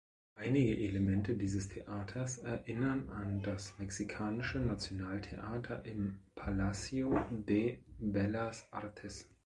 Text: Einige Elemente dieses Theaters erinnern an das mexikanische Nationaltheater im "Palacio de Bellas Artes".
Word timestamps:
Einige 0.33 0.77
Elemente 0.79 1.35
dieses 1.35 1.69
Theaters 1.69 2.39
erinnern 2.39 3.07
an 3.11 3.43
das 3.43 3.75
mexikanische 3.77 4.57
Nationaltheater 4.57 5.85
im 5.85 6.17
"Palacio 6.33 7.23
de 7.45 7.77
Bellas 7.99 8.67
Artes". 8.71 9.29